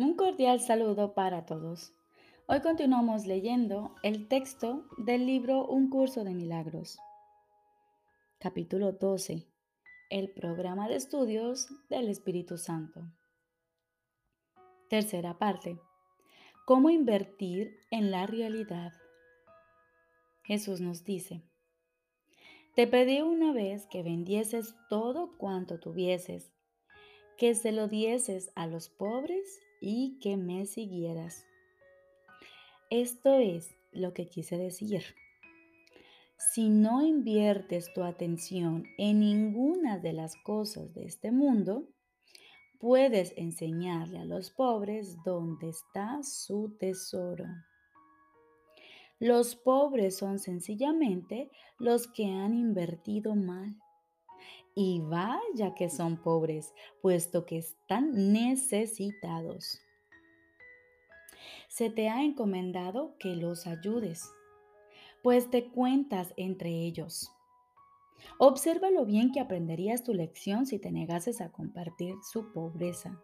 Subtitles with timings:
[0.00, 1.92] Un cordial saludo para todos.
[2.46, 6.98] Hoy continuamos leyendo el texto del libro Un curso de milagros.
[8.38, 9.46] Capítulo 12.
[10.08, 13.02] El programa de estudios del Espíritu Santo.
[14.88, 15.78] Tercera parte.
[16.64, 18.94] ¿Cómo invertir en la realidad?
[20.44, 21.42] Jesús nos dice,
[22.74, 26.54] Te pedí una vez que vendieses todo cuanto tuvieses,
[27.36, 31.44] que se lo dieses a los pobres y que me siguieras.
[32.90, 35.02] Esto es lo que quise decir.
[36.52, 41.88] Si no inviertes tu atención en ninguna de las cosas de este mundo,
[42.78, 47.44] puedes enseñarle a los pobres dónde está su tesoro.
[49.18, 53.76] Los pobres son sencillamente los que han invertido mal.
[54.74, 59.80] Y vaya que son pobres, puesto que están necesitados.
[61.68, 64.30] Se te ha encomendado que los ayudes,
[65.22, 67.30] pues te cuentas entre ellos.
[68.38, 73.22] Observa lo bien que aprenderías tu lección si te negases a compartir su pobreza,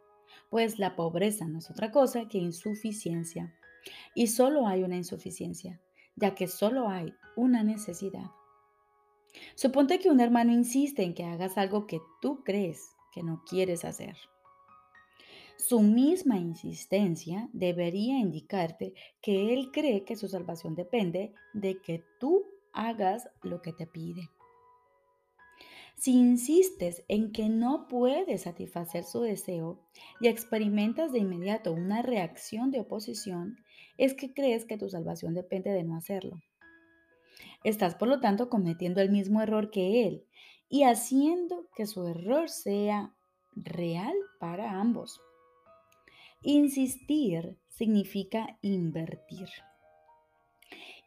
[0.51, 3.55] pues la pobreza no es otra cosa que insuficiencia.
[4.15, 5.81] Y solo hay una insuficiencia,
[6.17, 8.31] ya que solo hay una necesidad.
[9.55, 13.85] Suponte que un hermano insiste en que hagas algo que tú crees que no quieres
[13.85, 14.17] hacer.
[15.59, 18.93] Su misma insistencia debería indicarte
[19.23, 24.29] que él cree que su salvación depende de que tú hagas lo que te pide.
[25.97, 29.81] Si insistes en que no puedes satisfacer su deseo
[30.21, 33.57] y experimentas de inmediato una reacción de oposición,
[33.97, 36.43] es que crees que tu salvación depende de no hacerlo.
[37.65, 40.25] Estás, por lo tanto, cometiendo el mismo error que él
[40.69, 43.15] y haciendo que su error sea
[43.55, 45.21] real para ambos.
[46.43, 49.49] Insistir significa invertir.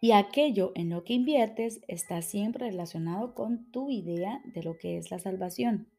[0.02, 4.98] Y aquello en lo que inviertes está siempre relacionado con tu idea de lo que
[4.98, 5.90] es la salvación.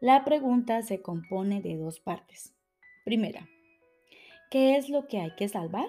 [0.00, 2.54] La pregunta se compone de dos partes.
[3.04, 3.48] Primera,
[4.50, 5.88] ¿qué es lo que hay que salvar?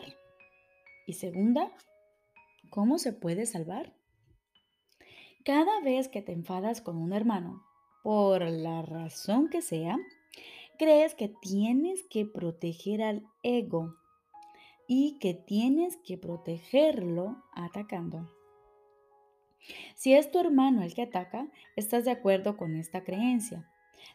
[1.05, 1.71] Y segunda,
[2.69, 3.93] ¿Cómo se puede salvar?
[5.43, 7.63] Cada vez que te enfadas con un hermano,
[8.03, 9.97] por la razón que sea,
[10.77, 13.95] crees que tienes que proteger al ego
[14.87, 18.29] y que tienes que protegerlo atacando.
[19.95, 23.67] Si es tu hermano el que ataca, estás de acuerdo con esta creencia.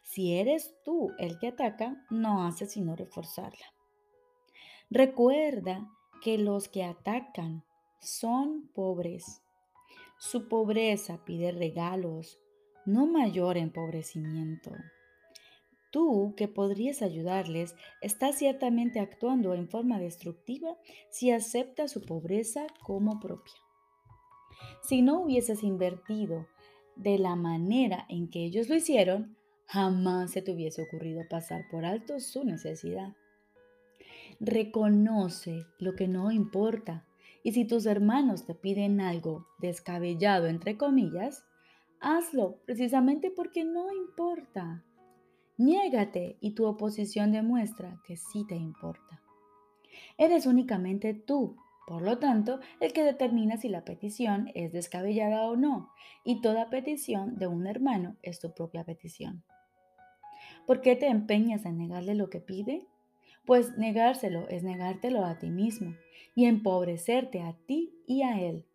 [0.02, 3.66] Si eres tú el que ataca, no haces sino reforzarla.
[4.90, 5.90] Recuerda
[6.22, 7.64] que los que atacan
[8.04, 9.42] son pobres.
[10.18, 12.38] Su pobreza pide regalos,
[12.84, 14.72] no mayor empobrecimiento.
[15.90, 20.76] Tú, que podrías ayudarles, estás ciertamente actuando en forma destructiva
[21.10, 23.54] si aceptas su pobreza como propia.
[24.82, 26.48] Si no hubieses invertido
[26.96, 31.84] de la manera en que ellos lo hicieron, jamás se te hubiese ocurrido pasar por
[31.84, 33.14] alto su necesidad.
[34.40, 37.06] Reconoce lo que no importa
[37.44, 41.44] y si tus hermanos te piden algo descabellado, entre comillas,
[42.00, 44.82] hazlo precisamente porque no importa.
[45.58, 49.20] Niégate y tu oposición demuestra que sí te importa.
[50.16, 51.56] Eres únicamente tú,
[51.86, 55.90] por lo tanto, el que determina si la petición es descabellada o no,
[56.24, 59.44] y toda petición de un hermano es tu propia petición.
[60.66, 62.88] ¿Por qué te empeñas en negarle lo que pide?
[63.46, 65.94] Pues negárselo es negártelo a ti mismo
[66.34, 68.66] y empobrecerte a ti y a Él.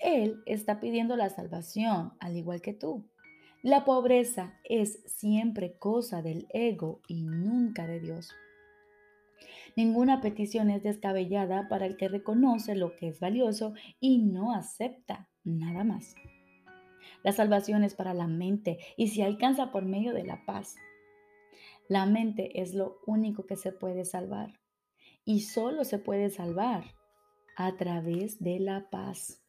[0.00, 3.08] Él está pidiendo la salvación, al igual que tú.
[3.62, 8.30] La pobreza es siempre cosa del ego y nunca de Dios.
[9.76, 15.28] Ninguna petición es descabellada para el que reconoce lo que es valioso y no acepta
[15.42, 16.14] nada más.
[17.22, 20.76] La salvación es para la mente y se alcanza por medio de la paz.
[21.88, 24.60] La mente es lo único que se puede salvar
[25.24, 26.84] y solo se puede salvar
[27.56, 29.44] a través de la paz.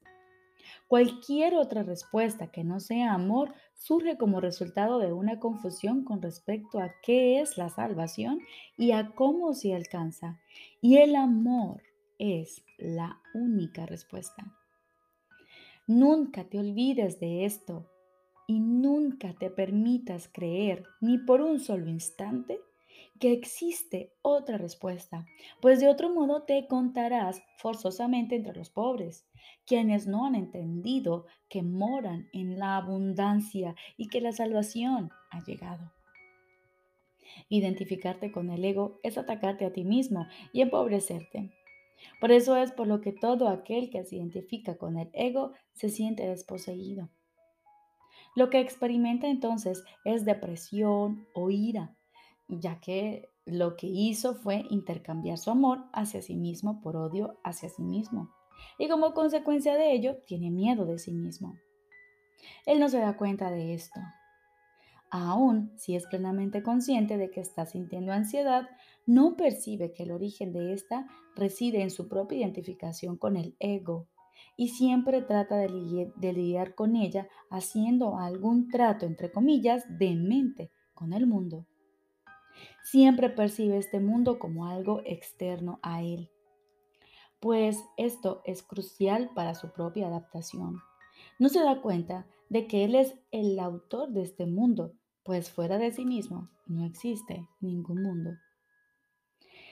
[0.88, 6.80] Cualquier otra respuesta que no sea amor surge como resultado de una confusión con respecto
[6.80, 8.40] a qué es la salvación
[8.78, 10.40] y a cómo se alcanza.
[10.82, 11.84] Y el amor
[12.20, 14.56] es la única respuesta.
[15.88, 17.90] Nunca te olvides de esto
[18.48, 22.60] y nunca te permitas creer ni por un solo instante
[23.20, 25.26] que existe otra respuesta,
[25.62, 29.26] pues de otro modo te contarás forzosamente entre los pobres,
[29.66, 35.94] quienes no han entendido que moran en la abundancia y que la salvación ha llegado.
[37.50, 41.52] Identificarte con el ego es atacarte a ti mismo y empobrecerte.
[42.20, 45.90] Por eso es por lo que todo aquel que se identifica con el ego se
[45.90, 47.10] siente desposeído.
[48.36, 51.96] Lo que experimenta entonces es depresión o ira,
[52.48, 57.70] ya que lo que hizo fue intercambiar su amor hacia sí mismo por odio hacia
[57.70, 58.30] sí mismo.
[58.78, 61.56] Y como consecuencia de ello, tiene miedo de sí mismo.
[62.66, 64.00] Él no se da cuenta de esto.
[65.12, 68.68] Aún si es plenamente consciente de que está sintiendo ansiedad,
[69.06, 74.08] no percibe que el origen de esta reside en su propia identificación con el ego
[74.58, 81.14] y siempre trata de, lidiar con ella haciendo algún trato, entre comillas, de mente con
[81.14, 81.66] el mundo.
[82.84, 86.30] Siempre percibe este mundo como algo externo a él,
[87.40, 90.80] pues esto es crucial para su propia adaptación.
[91.38, 94.94] No se da cuenta de que él es el autor de este mundo,
[95.24, 98.32] pues fuera de sí mismo no existe ningún mundo.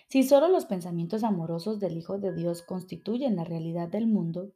[0.08, 4.52] Si solo los pensamientos amorosos del Hijo de Dios constituyen la realidad del mundo,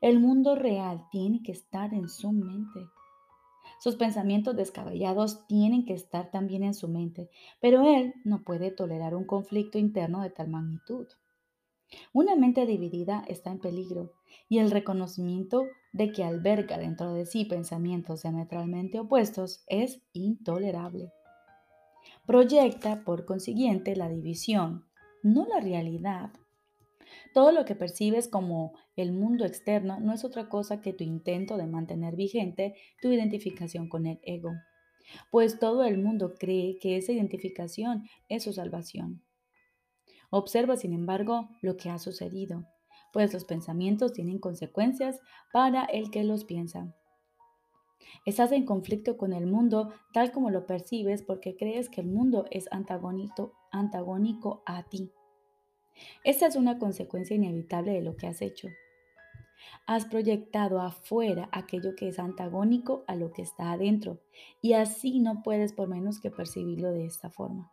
[0.00, 2.80] el mundo real tiene que estar en su mente.
[3.78, 7.30] Sus pensamientos descabellados tienen que estar también en su mente,
[7.60, 11.06] pero él no puede tolerar un conflicto interno de tal magnitud.
[12.12, 14.12] Una mente dividida está en peligro
[14.48, 21.12] y el reconocimiento de que alberga dentro de sí pensamientos diametralmente opuestos es intolerable.
[22.26, 24.84] Proyecta, por consiguiente, la división,
[25.22, 26.30] no la realidad.
[27.34, 31.56] Todo lo que percibes como el mundo externo no es otra cosa que tu intento
[31.56, 34.52] de mantener vigente tu identificación con el ego,
[35.30, 39.22] pues todo el mundo cree que esa identificación es su salvación.
[40.30, 42.64] Observa, sin embargo, lo que ha sucedido,
[43.12, 45.20] pues los pensamientos tienen consecuencias
[45.52, 46.94] para el que los piensa.
[48.24, 52.46] Estás en conflicto con el mundo tal como lo percibes porque crees que el mundo
[52.50, 55.12] es antagónico, a ti.
[56.24, 58.68] Esta es una consecuencia inevitable de lo que has hecho.
[59.86, 64.20] Has proyectado afuera aquello que es antagónico a lo que está adentro
[64.60, 67.70] y así no puedes por menos que percibirlo de esta forma.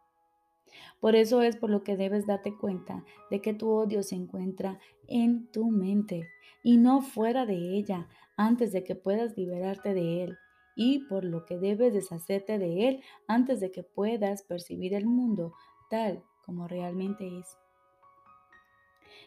[1.00, 4.80] Por eso es por lo que debes darte cuenta de que tu odio se encuentra
[5.07, 6.27] en tu mente
[6.63, 8.07] y no fuera de ella
[8.38, 10.38] antes de que puedas liberarte de él
[10.75, 15.54] y por lo que debes deshacerte de él antes de que puedas percibir el mundo
[15.89, 17.57] tal como realmente es.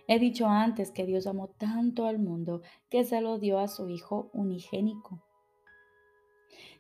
[0.09, 3.89] He dicho antes que Dios amó tanto al mundo que se lo dio a su
[3.89, 5.23] Hijo unigénico.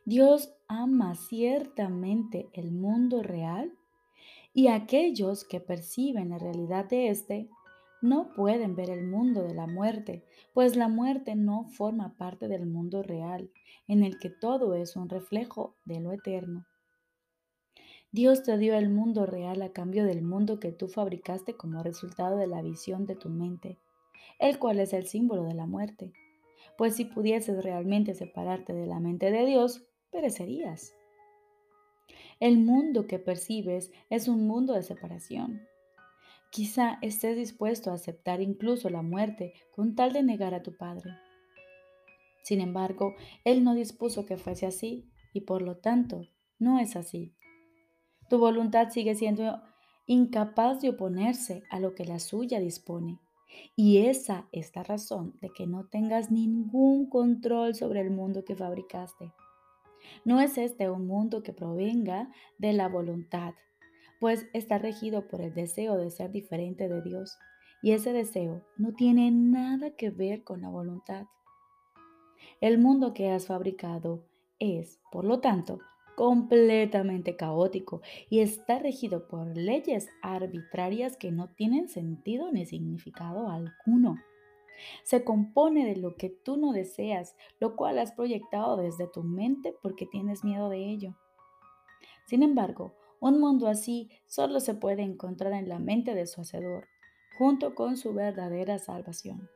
[0.05, 3.73] Dios ama ciertamente el mundo real
[4.53, 7.49] y aquellos que perciben la realidad de éste
[8.03, 12.67] no pueden ver el mundo de la muerte, pues la muerte no forma parte del
[12.67, 13.51] mundo real,
[13.87, 16.67] en el que todo es un reflejo de lo eterno.
[18.15, 22.37] Dios te dio el mundo real a cambio del mundo que tú fabricaste como resultado
[22.37, 23.79] de la visión de tu mente,
[24.39, 26.13] el cual es el símbolo de la muerte.
[26.77, 30.95] Pues si pudieses realmente separarte de la mente de Dios, perecerías.
[32.39, 35.63] El mundo que percibes es un mundo de separación.
[36.51, 41.13] Quizá estés dispuesto a aceptar incluso la muerte con tal de negar a tu Padre.
[42.43, 43.15] Sin embargo,
[43.45, 46.29] Él no dispuso que fuese así y por lo tanto
[46.59, 47.33] no es así.
[48.33, 49.61] Tu voluntad sigue siendo
[50.07, 53.19] incapaz de oponerse a lo que la suya dispone.
[53.77, 58.57] Y esa es la razón de que no tengas ningún control sobre el mundo que
[58.57, 59.35] fabricaste.
[60.25, 63.53] No es este un mundo que provenga de la voluntad,
[64.19, 67.37] pues está regido por el deseo de ser diferente de Dios.
[67.83, 71.27] Y ese deseo no tiene nada que ver con la voluntad.
[72.63, 74.25] El mundo que has fabricado
[74.59, 75.81] es, por lo tanto,
[76.23, 78.01] completamente caótico
[78.31, 84.23] y está regido por leyes arbitrarias que no tienen sentido ni significado alguno.
[85.03, 89.75] Se compone de lo que tú no deseas, lo cual has proyectado desde tu mente
[89.83, 91.17] porque tienes miedo de ello.
[92.27, 96.87] Sin embargo, un mundo así solo se puede encontrar en la mente de su hacedor,
[97.37, 99.51] junto con su verdadera salvación.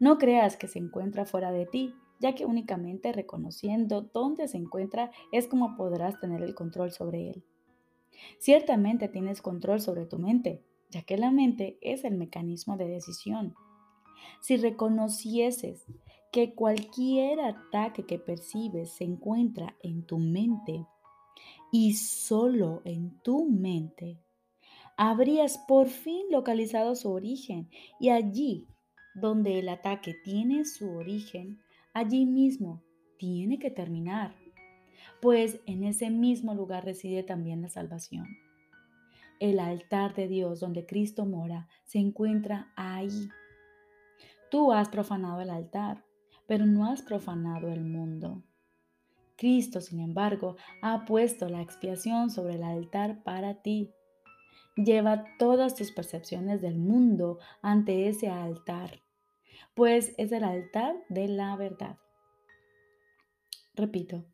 [0.00, 5.10] No creas que se encuentra fuera de ti, ya que únicamente reconociendo dónde se encuentra
[5.32, 7.44] es como podrás tener el control sobre él.
[8.38, 13.54] Ciertamente tienes control sobre tu mente, ya que la mente es el mecanismo de decisión.
[14.40, 15.86] Si reconocieses
[16.30, 20.86] que cualquier ataque que percibes se encuentra en tu mente
[21.72, 24.18] y solo en tu mente,
[24.96, 28.66] habrías por fin localizado su origen y allí
[29.14, 31.58] donde el ataque tiene su origen,
[31.92, 32.82] allí mismo
[33.18, 34.34] tiene que terminar.
[35.20, 38.26] pues en ese mismo lugar reside también la salvación.
[39.38, 43.28] El altar de Dios donde Cristo mora se encuentra ahí.
[44.50, 46.04] Tú has profanado el altar,
[46.46, 48.42] pero no has profanado el mundo.
[49.36, 53.90] Cristo, sin embargo, ha puesto la expiación sobre el altar para ti.
[54.76, 59.00] Lleva todas tus percepciones del mundo ante ese altar,
[59.74, 61.96] pues es el altar de la verdad.
[63.74, 64.24] Repito,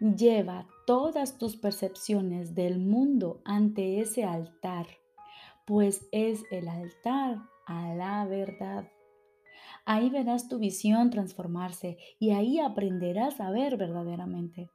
[0.00, 4.86] lleva todas tus percepciones del mundo ante ese altar,
[5.66, 8.88] pues es el altar a la verdad.
[9.84, 14.70] Ahí verás tu visión transformarse y ahí aprenderás a ver verdaderamente.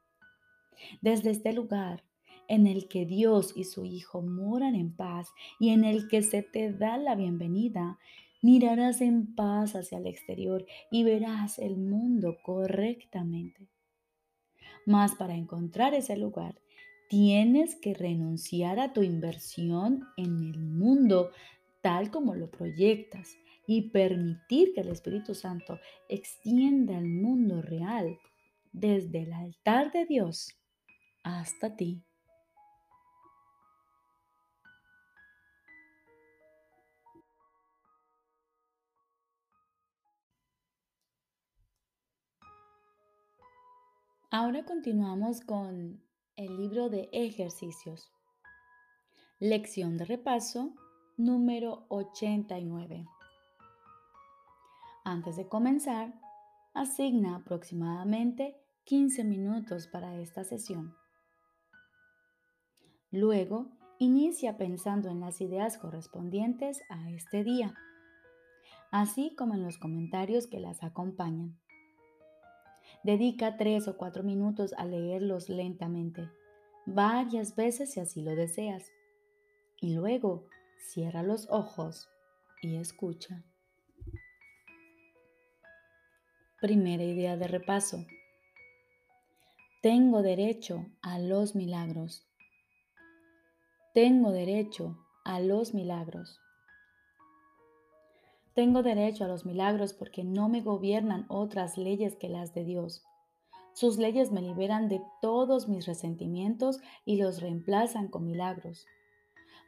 [1.02, 2.04] Desde este lugar
[2.48, 5.30] en el que Dios y su Hijo moran en paz
[5.60, 7.98] y en el que se te da la bienvenida,
[8.42, 13.68] mirarás en paz hacia el exterior y verás el mundo correctamente.
[14.86, 16.60] Mas para encontrar ese lugar,
[17.10, 21.32] tienes que renunciar a tu inversión en el mundo
[21.82, 25.80] tal como lo proyectas y permitir que el Espíritu Santo
[26.10, 28.20] extienda el mundo real
[28.72, 30.58] desde el altar de Dios
[31.24, 32.04] hasta ti.
[44.34, 46.02] Ahora continuamos con
[46.38, 48.14] el libro de ejercicios.
[49.40, 50.74] Lección de repaso
[51.18, 53.06] número 89.
[55.04, 56.14] Antes de comenzar,
[56.74, 60.96] asigna aproximadamente 15 minutos para esta sesión.
[63.12, 63.68] Luego,
[64.00, 67.74] inicia pensando en las ideas correspondientes a este día,
[68.92, 71.61] así como en los comentarios que las acompañan.
[73.04, 76.30] Dedica tres o cuatro minutos a leerlos lentamente,
[76.86, 78.92] varias veces si así lo deseas,
[79.80, 80.46] y luego
[80.78, 82.10] cierra los ojos
[82.62, 83.44] y escucha.
[86.62, 88.06] Primera idea de repaso.
[89.82, 92.28] Tengo derecho a los milagros.
[93.96, 96.40] Tengo derecho a los milagros.
[98.54, 103.04] Tengo derecho a los milagros porque no me gobiernan otras leyes que las de Dios.
[103.74, 108.86] Sus leyes me liberan de todos mis resentimientos y los reemplazan con milagros.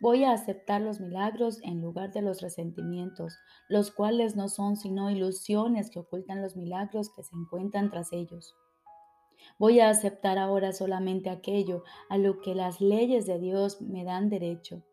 [0.01, 3.37] Voy a aceptar los milagros en lugar de los resentimientos,
[3.69, 8.53] los cuales no son sino ilusiones que ocultan los milagros que se encuentran tras ellos.
[9.57, 14.29] Voy a aceptar ahora solamente aquello a lo que las leyes de Dios me dan
[14.29, 14.83] derecho,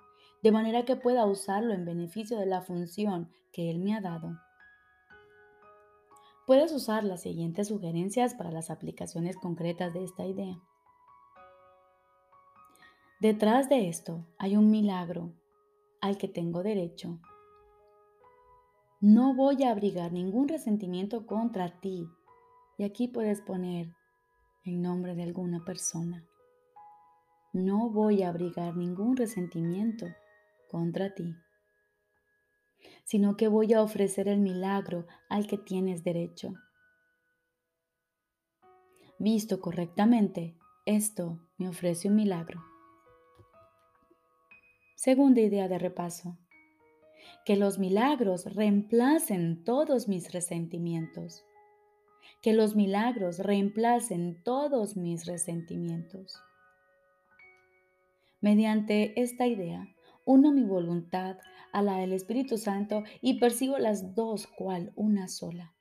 [0.43, 4.39] de manera que pueda usarlo en beneficio de la función que Él me ha dado.
[6.47, 10.59] Puedes usar las siguientes sugerencias para las aplicaciones concretas de esta idea.
[13.21, 15.35] Detrás de esto hay un milagro
[16.01, 17.21] al que tengo derecho.
[19.01, 22.09] No voy a abrigar ningún resentimiento contra ti.
[22.79, 23.95] Y aquí puedes poner
[24.65, 26.27] el nombre de alguna persona.
[27.53, 30.07] No voy a abrigar ningún resentimiento
[30.71, 31.35] contra ti,
[33.05, 36.55] sino que voy a ofrecer el milagro al que tienes derecho.
[39.19, 42.65] Visto correctamente, esto me ofrece un milagro.
[44.95, 46.39] Segunda idea de repaso.
[47.45, 51.45] Que los milagros reemplacen todos mis resentimientos.
[52.43, 56.41] Que los milagros reemplacen todos mis resentimientos.
[58.41, 59.87] Mediante esta idea,
[60.25, 61.39] uno mi voluntad
[61.73, 65.75] a la del Espíritu Santo y percibo las dos cual una sola.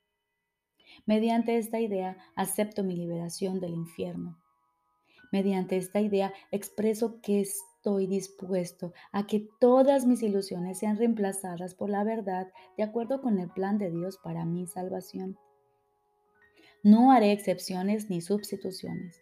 [1.06, 4.38] Mediante esta idea acepto mi liberación del infierno.
[5.32, 11.88] Mediante esta idea expreso que estoy dispuesto a que todas mis ilusiones sean reemplazadas por
[11.88, 15.38] la verdad de acuerdo con el plan de Dios para mi salvación.
[16.82, 19.20] No haré excepciones ni sustituciones.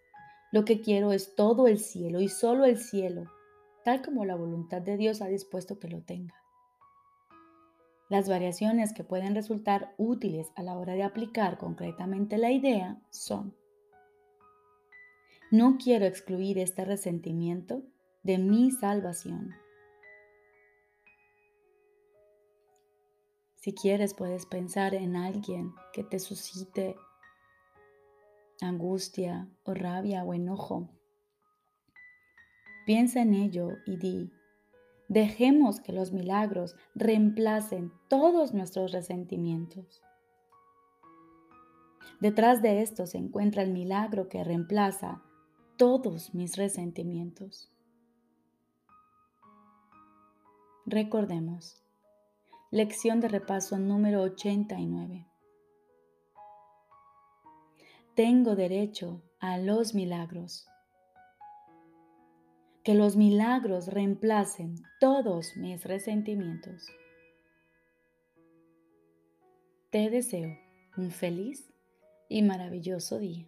[0.51, 3.31] Lo que quiero es todo el cielo y solo el cielo,
[3.88, 6.35] tal como la voluntad de Dios ha dispuesto que lo tenga.
[8.11, 13.57] Las variaciones que pueden resultar útiles a la hora de aplicar concretamente la idea son,
[15.50, 17.83] no quiero excluir este resentimiento
[18.25, 19.54] de mi salvación.
[23.54, 26.95] Si quieres, puedes pensar en alguien que te suscite
[28.61, 30.90] angustia o rabia o enojo.
[32.88, 34.33] Piensa en ello y di,
[35.09, 40.02] dejemos que los milagros reemplacen todos nuestros resentimientos.
[42.18, 45.23] Detrás de esto se encuentra el milagro que reemplaza
[45.76, 47.71] todos mis resentimientos.
[50.87, 51.85] Recordemos,
[52.71, 55.26] lección de repaso número 89.
[58.14, 60.66] Tengo derecho a los milagros.
[62.88, 66.87] Que los milagros reemplacen todos mis resentimientos.
[69.90, 70.57] Te deseo
[70.97, 71.71] un feliz
[72.30, 73.48] y maravilloso día.